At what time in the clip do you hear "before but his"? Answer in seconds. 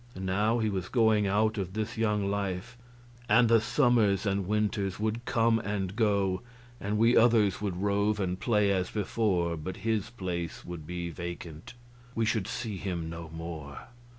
8.89-10.09